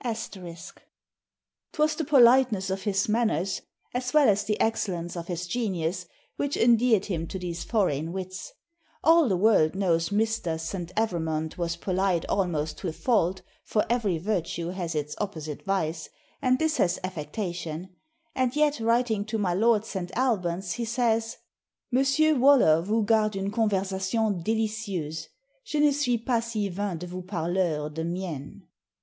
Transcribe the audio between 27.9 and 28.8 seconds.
de mienne.